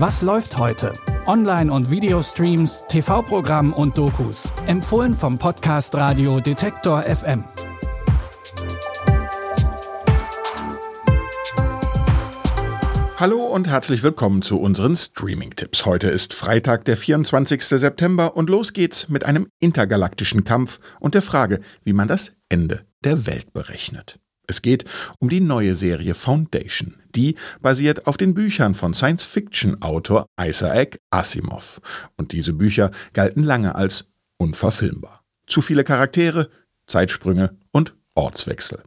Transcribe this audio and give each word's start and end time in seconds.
Was 0.00 0.22
läuft 0.22 0.58
heute? 0.58 0.92
Online- 1.26 1.72
und 1.72 1.90
Videostreams, 1.90 2.84
TV-Programm 2.86 3.72
und 3.72 3.98
Dokus. 3.98 4.48
Empfohlen 4.68 5.12
vom 5.12 5.38
Podcast 5.38 5.92
Radio 5.96 6.38
Detektor 6.38 7.02
FM. 7.02 7.42
Hallo 13.16 13.44
und 13.46 13.66
herzlich 13.66 14.04
willkommen 14.04 14.42
zu 14.42 14.60
unseren 14.60 14.94
Streaming-Tipps. 14.94 15.84
Heute 15.84 16.10
ist 16.10 16.32
Freitag, 16.32 16.84
der 16.84 16.96
24. 16.96 17.64
September 17.64 18.36
und 18.36 18.48
los 18.48 18.72
geht's 18.72 19.08
mit 19.08 19.24
einem 19.24 19.48
intergalaktischen 19.58 20.44
Kampf 20.44 20.78
und 21.00 21.14
der 21.14 21.22
Frage, 21.22 21.58
wie 21.82 21.92
man 21.92 22.06
das 22.06 22.30
Ende 22.48 22.86
der 23.02 23.26
Welt 23.26 23.52
berechnet. 23.52 24.20
Es 24.50 24.62
geht 24.62 24.86
um 25.18 25.28
die 25.28 25.40
neue 25.40 25.76
Serie 25.76 26.14
Foundation. 26.14 26.94
Die 27.14 27.36
basiert 27.60 28.06
auf 28.06 28.16
den 28.16 28.32
Büchern 28.32 28.74
von 28.74 28.94
Science-Fiction-Autor 28.94 30.26
Isaac 30.40 30.98
Asimov. 31.10 31.80
Und 32.16 32.32
diese 32.32 32.54
Bücher 32.54 32.90
galten 33.12 33.42
lange 33.42 33.74
als 33.74 34.10
unverfilmbar. 34.38 35.22
Zu 35.46 35.60
viele 35.60 35.84
Charaktere, 35.84 36.50
Zeitsprünge 36.86 37.58
und 37.72 37.94
Ortswechsel. 38.14 38.82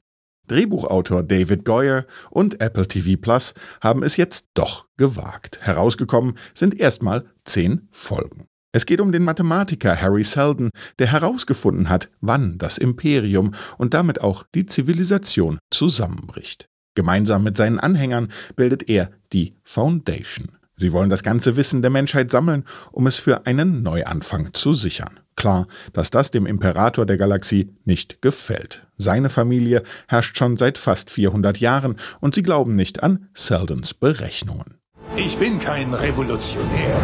Drehbuchautor 0.48 1.24
David 1.24 1.64
Goyer 1.64 2.06
und 2.32 2.60
Apple 2.60 2.88
TV 2.88 3.22
Plus 3.22 3.54
haben 3.82 4.04
es 4.04 4.18
jetzt 4.18 4.50
doch 4.56 4.88
gewagt. 4.98 5.60
Herausgekommen 5.62 6.38
sind 6.56 6.80
erstmal 6.80 7.26
zehn 7.46 7.88
Folgen. 7.92 8.48
Es 8.74 8.86
geht 8.86 9.02
um 9.02 9.12
den 9.12 9.24
Mathematiker 9.24 10.02
Harry 10.02 10.24
Seldon, 10.24 10.70
der 10.98 11.12
herausgefunden 11.12 11.90
hat, 11.90 12.10
wann 12.22 12.58
das 12.58 12.78
Imperium 12.78 13.54
und 13.78 13.94
damit 13.94 14.22
auch 14.22 14.44
die 14.56 14.66
Zivilisation 14.66 15.60
zusammenbricht. 15.72 16.68
Gemeinsam 16.96 17.44
mit 17.44 17.58
seinen 17.58 17.80
Anhängern 17.80 18.30
bildet 18.56 18.90
er 18.90 19.12
die 19.34 19.56
Foundation. 19.64 20.58
Sie 20.78 20.94
wollen 20.94 21.10
das 21.10 21.24
ganze 21.24 21.58
Wissen 21.58 21.82
der 21.82 21.92
Menschheit 21.92 22.32
sammeln, 22.32 22.64
um 22.92 23.08
es 23.08 23.20
für 23.20 23.46
einen 23.46 23.82
Neuanfang 23.82 24.54
zu 24.54 24.74
sichern. 24.74 25.20
Klar, 25.36 25.68
dass 25.94 26.10
das 26.10 26.32
dem 26.32 26.46
Imperator 26.46 27.06
der 27.06 27.18
Galaxie 27.18 27.70
nicht 27.86 28.22
gefällt. 28.22 28.88
Seine 28.98 29.30
Familie 29.30 29.84
herrscht 30.08 30.38
schon 30.38 30.58
seit 30.58 30.78
fast 30.78 31.10
400 31.10 31.60
Jahren 31.60 31.96
und 32.20 32.36
sie 32.36 32.44
glauben 32.44 32.76
nicht 32.76 33.04
an 33.04 33.28
Seldons 33.34 33.94
Berechnungen. 33.94 34.76
Ich 35.16 35.38
bin 35.38 35.60
kein 35.60 35.94
Revolutionär. 35.94 37.00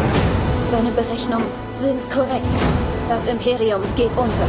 Seine 0.70 0.92
Berechnungen 0.92 1.48
sind 1.76 2.10
korrekt. 2.12 2.54
Das 3.08 3.26
Imperium 3.26 3.82
geht 3.96 4.12
unter. 4.18 4.48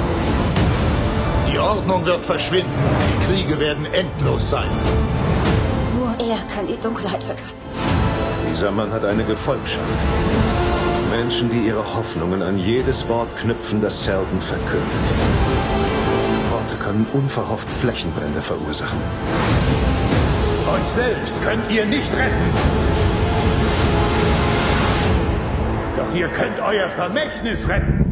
Die 1.51 1.59
Ordnung 1.59 2.05
wird 2.05 2.25
verschwinden. 2.25 2.73
Die 3.21 3.27
Kriege 3.27 3.61
werden 3.61 3.87
endlos 3.87 4.51
sein. 4.51 4.69
Nur 5.97 6.09
er 6.29 6.39
kann 6.53 6.67
die 6.67 6.77
Dunkelheit 6.77 7.23
verkürzen. 7.23 7.71
Dieser 8.51 8.73
Mann 8.73 8.93
hat 8.93 9.05
eine 9.05 9.23
Gefolgschaft. 9.23 9.99
Menschen, 11.13 11.51
die 11.51 11.69
ihre 11.69 11.85
Hoffnungen 11.95 12.43
an 12.43 12.59
jedes 12.59 13.09
Wort 13.09 13.29
knüpfen, 13.39 13.81
das 13.81 14.03
Selden 14.03 14.41
verkündet. 14.41 15.13
Worte 16.51 16.77
können 16.77 17.07
unverhofft 17.13 17.71
Flächenbrände 17.71 18.43
verursachen. 18.43 18.99
Euch 20.75 20.93
selbst 20.93 21.43
könnt 21.45 21.71
ihr 21.71 21.87
nicht 21.87 22.13
retten. 22.13 23.08
Ihr 26.19 26.29
könnt 26.29 26.59
euer 26.59 26.91
Vermächtnis 26.91 27.69
retten. 27.69 28.05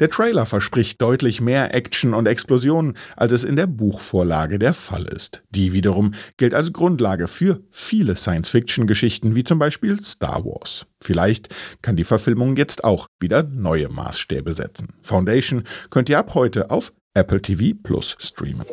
Der 0.00 0.10
Trailer 0.10 0.46
verspricht 0.46 1.00
deutlich 1.00 1.40
mehr 1.40 1.72
Action 1.72 2.12
und 2.12 2.26
Explosionen, 2.26 2.94
als 3.16 3.30
es 3.30 3.44
in 3.44 3.54
der 3.54 3.68
Buchvorlage 3.68 4.58
der 4.58 4.74
Fall 4.74 5.04
ist. 5.04 5.44
Die 5.50 5.72
wiederum 5.72 6.14
gilt 6.38 6.54
als 6.54 6.72
Grundlage 6.72 7.28
für 7.28 7.60
viele 7.70 8.16
Science-Fiction-Geschichten, 8.16 9.36
wie 9.36 9.44
zum 9.44 9.60
Beispiel 9.60 10.02
Star 10.02 10.44
Wars. 10.44 10.86
Vielleicht 11.00 11.54
kann 11.82 11.94
die 11.94 12.02
Verfilmung 12.02 12.56
jetzt 12.56 12.82
auch 12.82 13.06
wieder 13.20 13.44
neue 13.44 13.88
Maßstäbe 13.88 14.54
setzen. 14.54 14.88
Foundation 15.02 15.62
könnt 15.88 16.08
ihr 16.08 16.18
ab 16.18 16.34
heute 16.34 16.72
auf 16.72 16.92
Apple 17.14 17.40
TV 17.40 17.78
Plus 17.80 18.16
streamen. 18.18 18.66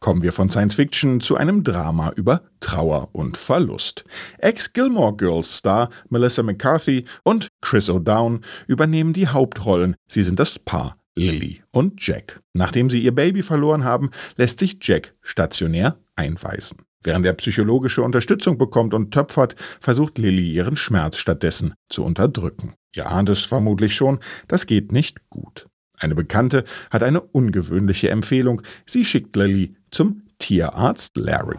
Kommen 0.00 0.22
wir 0.22 0.32
von 0.32 0.48
Science 0.48 0.76
Fiction 0.76 1.20
zu 1.20 1.36
einem 1.36 1.62
Drama 1.62 2.12
über 2.16 2.40
Trauer 2.60 3.10
und 3.12 3.36
Verlust. 3.36 4.04
Ex-Gilmore 4.38 5.14
Girls 5.14 5.58
Star 5.58 5.90
Melissa 6.08 6.42
McCarthy 6.42 7.04
und 7.22 7.48
Chris 7.60 7.90
O'Down 7.90 8.40
übernehmen 8.66 9.12
die 9.12 9.28
Hauptrollen. 9.28 9.96
Sie 10.08 10.22
sind 10.22 10.40
das 10.40 10.58
Paar 10.58 10.96
Lily 11.16 11.62
und 11.70 12.04
Jack. 12.06 12.40
Nachdem 12.54 12.88
sie 12.88 13.02
ihr 13.02 13.14
Baby 13.14 13.42
verloren 13.42 13.84
haben, 13.84 14.10
lässt 14.36 14.58
sich 14.58 14.78
Jack 14.80 15.14
stationär 15.20 15.98
einweisen. 16.16 16.78
Während 17.02 17.26
er 17.26 17.34
psychologische 17.34 18.02
Unterstützung 18.02 18.56
bekommt 18.56 18.94
und 18.94 19.12
töpfert, 19.12 19.54
versucht 19.80 20.16
Lily 20.16 20.50
ihren 20.50 20.76
Schmerz 20.76 21.18
stattdessen 21.18 21.74
zu 21.90 22.04
unterdrücken. 22.04 22.72
Ihr 22.94 23.10
ahnt 23.10 23.28
es 23.28 23.42
vermutlich 23.42 23.94
schon, 23.94 24.18
das 24.48 24.64
geht 24.64 24.92
nicht 24.92 25.28
gut. 25.28 25.66
Eine 25.98 26.14
Bekannte 26.14 26.64
hat 26.90 27.02
eine 27.02 27.20
ungewöhnliche 27.20 28.08
Empfehlung. 28.08 28.62
Sie 28.86 29.04
schickt 29.04 29.36
Lily 29.36 29.76
zum 29.90 30.22
Tierarzt 30.38 31.16
Larry. 31.16 31.58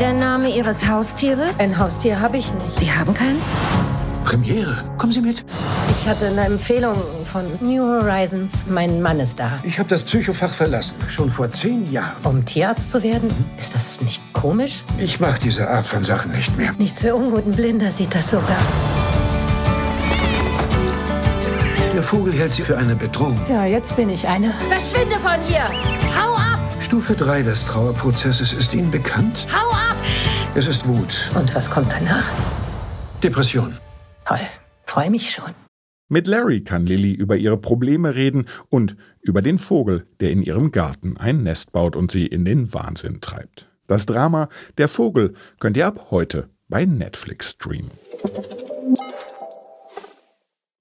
Der 0.00 0.12
Name 0.12 0.48
Ihres 0.48 0.88
Haustieres? 0.88 1.60
Ein 1.60 1.78
Haustier 1.78 2.20
habe 2.20 2.38
ich 2.38 2.52
nicht. 2.54 2.76
Sie 2.76 2.90
haben 2.90 3.12
keins? 3.14 3.54
Premiere. 4.24 4.84
Kommen 4.98 5.12
Sie 5.12 5.22
mit. 5.22 5.44
Ich 5.90 6.06
hatte 6.06 6.26
eine 6.26 6.42
Empfehlung 6.42 6.94
von 7.24 7.44
New 7.60 7.82
Horizons. 7.82 8.66
Mein 8.68 9.00
Mann 9.00 9.20
ist 9.20 9.40
da. 9.40 9.58
Ich 9.62 9.78
habe 9.78 9.88
das 9.88 10.02
Psychofach 10.02 10.52
verlassen. 10.52 10.94
Schon 11.08 11.30
vor 11.30 11.50
zehn 11.50 11.90
Jahren. 11.90 12.12
Um 12.24 12.44
Tierarzt 12.44 12.90
zu 12.90 13.02
werden? 13.02 13.30
Ist 13.56 13.74
das 13.74 14.00
nicht 14.02 14.20
komisch? 14.34 14.84
Ich 14.98 15.18
mache 15.18 15.40
diese 15.40 15.68
Art 15.68 15.86
von 15.86 16.02
Sachen 16.02 16.32
nicht 16.32 16.56
mehr. 16.58 16.72
Nichts 16.78 17.00
für 17.00 17.14
unguten 17.14 17.52
Blinder 17.52 17.90
sieht 17.90 18.14
das 18.14 18.30
sogar. 18.30 18.58
Der 21.94 22.02
Vogel 22.02 22.32
hält 22.32 22.54
sie 22.54 22.62
für 22.62 22.76
eine 22.76 22.94
Bedrohung. 22.94 23.40
Ja, 23.50 23.64
jetzt 23.64 23.96
bin 23.96 24.10
ich 24.10 24.28
eine. 24.28 24.52
Verschwinde 24.68 25.16
von 25.16 25.40
hier! 25.48 25.64
Hau 26.16 26.34
ab! 26.34 26.60
Stufe 26.80 27.14
3 27.14 27.42
des 27.42 27.64
Trauerprozesses 27.66 28.52
ist 28.52 28.72
Ihnen 28.72 28.90
bekannt? 28.90 29.46
Hau 29.52 29.70
ab! 29.72 29.96
Es 30.54 30.66
ist 30.66 30.86
Wut, 30.86 31.30
Und 31.34 31.54
was 31.54 31.70
kommt 31.70 31.92
danach? 31.92 32.30
Depression. 33.22 33.76
Toll. 34.24 34.40
Freue 34.84 35.10
mich 35.10 35.30
schon. 35.30 35.54
Mit 36.08 36.26
Larry 36.26 36.62
kann 36.62 36.86
Lily 36.86 37.12
über 37.12 37.36
ihre 37.36 37.58
Probleme 37.58 38.14
reden 38.14 38.46
und 38.70 38.96
über 39.20 39.42
den 39.42 39.58
Vogel, 39.58 40.06
der 40.20 40.30
in 40.30 40.42
ihrem 40.42 40.70
Garten 40.70 41.18
ein 41.18 41.42
Nest 41.42 41.72
baut 41.72 41.96
und 41.96 42.10
sie 42.10 42.26
in 42.26 42.44
den 42.46 42.72
Wahnsinn 42.72 43.20
treibt. 43.20 43.68
Das 43.86 44.06
Drama 44.06 44.48
Der 44.78 44.88
Vogel 44.88 45.34
könnt 45.60 45.76
ihr 45.76 45.86
ab 45.86 46.06
heute 46.10 46.48
bei 46.68 46.86
Netflix 46.86 47.50
streamen. 47.50 47.90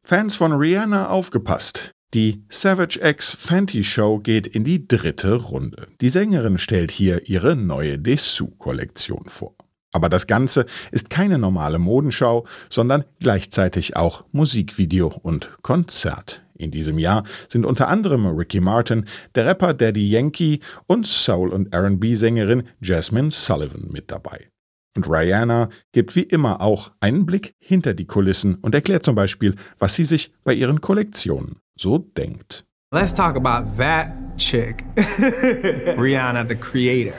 Fans 0.04 0.38
von 0.38 0.54
Rihanna 0.54 1.10
aufgepasst. 1.10 1.92
Die 2.14 2.46
Savage 2.48 3.02
X 3.04 3.36
Fenty 3.36 3.84
Show 3.84 4.20
geht 4.20 4.48
in 4.48 4.64
die 4.64 4.88
dritte 4.88 5.34
Runde. 5.34 5.88
Die 6.00 6.08
Sängerin 6.08 6.58
stellt 6.58 6.90
hier 6.90 7.28
ihre 7.28 7.58
neue 7.58 8.00
Dessous-Kollektion 8.00 9.26
vor. 9.28 9.56
Aber 9.92 10.08
das 10.08 10.26
Ganze 10.26 10.68
ist 10.92 11.10
keine 11.10 11.38
normale 11.38 11.80
Modenschau, 11.80 12.46
sondern 12.70 13.04
gleichzeitig 13.20 13.98
auch 13.98 14.24
Musikvideo 14.32 15.08
und 15.22 15.52
Konzert. 15.64 16.44
In 16.58 16.72
diesem 16.72 16.98
Jahr 16.98 17.26
sind 17.50 17.66
unter 17.66 17.90
anderem 17.90 18.26
Ricky 18.26 18.62
Martin, 18.62 19.04
der 19.36 19.46
Rapper 19.46 19.74
Daddy 19.74 20.10
Yankee 20.10 20.62
und 20.88 21.06
Soul- 21.06 21.52
und 21.52 21.76
RB-Sängerin 21.76 22.70
Jasmine 22.80 23.32
Sullivan 23.32 23.88
mit 23.92 24.12
dabei. 24.12 24.48
Und 24.96 25.10
Rihanna 25.10 25.70
gibt 25.92 26.16
wie 26.16 26.24
immer 26.24 26.62
auch 26.62 26.92
einen 27.02 27.26
Blick 27.26 27.54
hinter 27.60 27.94
die 27.94 28.08
Kulissen 28.08 28.56
und 28.56 28.74
erklärt 28.74 29.04
zum 29.04 29.16
Beispiel, 29.16 29.56
was 29.78 29.96
sie 29.96 30.06
sich 30.06 30.32
bei 30.46 30.54
ihren 30.54 30.80
Kollektionen 30.80 31.60
so 31.78 32.00
denkt. 32.00 32.64
Let's 32.92 33.14
talk 33.14 33.36
about 33.36 33.78
that 33.78 34.38
chick, 34.38 34.84
Rihanna, 34.96 36.48
the 36.48 36.56
creator. 36.56 37.18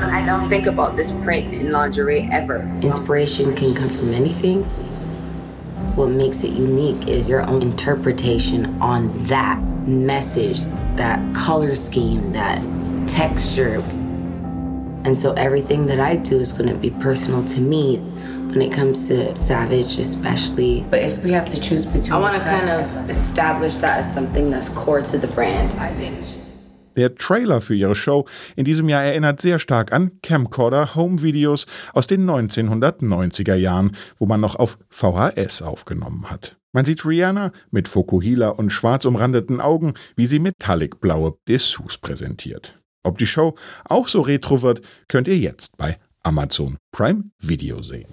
I 0.00 0.24
don't 0.26 0.48
think 0.48 0.66
about 0.66 0.96
this 0.96 1.12
print 1.12 1.54
in 1.54 1.72
lingerie 1.72 2.28
ever. 2.30 2.60
Inspiration 2.82 3.54
can 3.54 3.74
come 3.74 3.88
from 3.88 4.12
anything. 4.12 4.64
What 5.94 6.08
makes 6.08 6.42
it 6.44 6.52
unique 6.52 7.08
is 7.08 7.30
your 7.30 7.48
own 7.48 7.62
interpretation 7.62 8.80
on 8.82 9.10
that 9.26 9.62
message, 9.86 10.60
that 10.96 11.34
color 11.34 11.74
scheme, 11.74 12.32
that 12.32 12.60
texture. 13.06 13.80
And 15.04 15.18
so 15.18 15.32
everything 15.34 15.86
that 15.86 16.00
I 16.00 16.16
do 16.16 16.40
is 16.40 16.52
going 16.52 16.68
to 16.70 16.76
be 16.76 16.90
personal 16.90 17.44
to 17.46 17.60
me 17.60 17.98
when 18.48 18.62
it 18.62 18.72
comes 18.72 19.08
to 19.08 19.36
Savage, 19.36 19.98
especially. 19.98 20.84
But 20.90 21.00
if 21.00 21.22
we 21.22 21.32
have 21.32 21.48
to 21.50 21.60
choose 21.60 21.84
between, 21.84 22.12
I 22.12 22.18
want 22.18 22.36
to 22.38 22.44
kind 22.44 22.70
of 22.70 23.10
establish 23.10 23.76
that 23.76 23.98
as 23.98 24.12
something 24.12 24.50
that's 24.50 24.68
core 24.70 25.02
to 25.02 25.18
the 25.18 25.28
brand. 25.28 25.72
I 25.78 25.92
think. 25.94 26.14
Der 26.96 27.16
Trailer 27.16 27.60
für 27.60 27.74
ihre 27.74 27.96
Show 27.96 28.24
in 28.54 28.64
diesem 28.64 28.88
Jahr 28.88 29.02
erinnert 29.02 29.40
sehr 29.40 29.58
stark 29.58 29.92
an 29.92 30.12
Camcorder-Home-Videos 30.22 31.66
aus 31.92 32.06
den 32.06 32.24
1990er 32.24 33.56
Jahren, 33.56 33.96
wo 34.16 34.26
man 34.26 34.40
noch 34.40 34.54
auf 34.54 34.78
VHS 34.90 35.62
aufgenommen 35.62 36.30
hat. 36.30 36.56
Man 36.72 36.84
sieht 36.84 37.04
Rihanna 37.04 37.52
mit 37.72 37.88
Fokuhila 37.88 38.50
und 38.50 38.70
schwarz 38.70 39.04
umrandeten 39.04 39.60
Augen, 39.60 39.94
wie 40.16 40.28
sie 40.28 40.38
metallic-blaue 40.38 41.36
Dessous 41.48 41.98
präsentiert. 41.98 42.74
Ob 43.04 43.18
die 43.18 43.26
Show 43.26 43.54
auch 43.84 44.08
so 44.08 44.22
retro 44.22 44.62
wird, 44.62 44.80
könnt 45.08 45.28
ihr 45.28 45.38
jetzt 45.38 45.76
bei 45.76 45.98
Amazon 46.22 46.78
Prime 46.90 47.24
Video 47.38 47.82
sehen. 47.82 48.08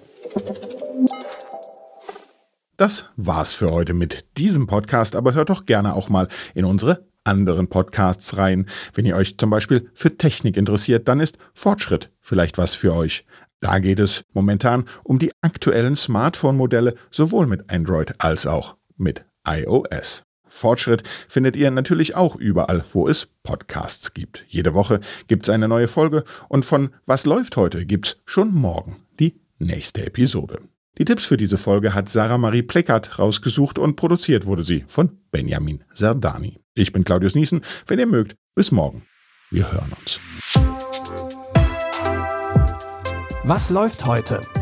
Das 2.76 3.06
war's 3.16 3.54
für 3.54 3.70
heute 3.70 3.94
mit 3.94 4.38
diesem 4.38 4.66
Podcast, 4.66 5.16
aber 5.16 5.34
hört 5.34 5.50
doch 5.50 5.66
gerne 5.66 5.94
auch 5.94 6.08
mal 6.08 6.28
in 6.54 6.64
unsere 6.64 7.06
anderen 7.24 7.68
Podcasts 7.68 8.36
rein. 8.36 8.66
Wenn 8.94 9.06
ihr 9.06 9.16
euch 9.16 9.38
zum 9.38 9.50
Beispiel 9.50 9.90
für 9.94 10.16
Technik 10.16 10.56
interessiert, 10.56 11.08
dann 11.08 11.20
ist 11.20 11.38
Fortschritt 11.54 12.10
vielleicht 12.20 12.58
was 12.58 12.74
für 12.74 12.94
euch. 12.94 13.24
Da 13.60 13.78
geht 13.78 14.00
es 14.00 14.24
momentan 14.32 14.86
um 15.04 15.18
die 15.18 15.30
aktuellen 15.40 15.96
Smartphone-Modelle, 15.96 16.94
sowohl 17.10 17.46
mit 17.46 17.70
Android 17.70 18.14
als 18.18 18.46
auch 18.46 18.76
mit 18.96 19.24
iOS. 19.46 20.24
Fortschritt 20.52 21.02
findet 21.28 21.56
ihr 21.56 21.70
natürlich 21.70 22.14
auch 22.14 22.36
überall, 22.36 22.84
wo 22.92 23.08
es 23.08 23.28
Podcasts 23.42 24.14
gibt. 24.14 24.44
Jede 24.48 24.74
Woche 24.74 25.00
gibt's 25.26 25.48
eine 25.48 25.68
neue 25.68 25.88
Folge 25.88 26.24
und 26.48 26.64
von 26.64 26.90
Was 27.06 27.26
läuft 27.26 27.56
heute 27.56 27.86
gibt's 27.86 28.20
schon 28.24 28.54
morgen 28.54 28.96
die 29.18 29.40
nächste 29.58 30.06
Episode. 30.06 30.60
Die 30.98 31.06
Tipps 31.06 31.24
für 31.24 31.38
diese 31.38 31.56
Folge 31.56 31.94
hat 31.94 32.10
Sarah 32.10 32.36
Marie 32.36 32.62
Pleckert 32.62 33.18
rausgesucht 33.18 33.78
und 33.78 33.96
produziert 33.96 34.44
wurde 34.46 34.62
sie 34.62 34.84
von 34.88 35.18
Benjamin 35.30 35.82
Serdani. 35.92 36.58
Ich 36.74 36.92
bin 36.92 37.04
Claudius 37.04 37.34
Niesen. 37.34 37.62
Wenn 37.86 37.98
ihr 37.98 38.06
mögt, 38.06 38.36
bis 38.54 38.70
morgen. 38.72 39.02
Wir 39.50 39.72
hören 39.72 39.92
uns. 39.98 40.20
Was 43.44 43.70
läuft 43.70 44.04
heute? 44.06 44.40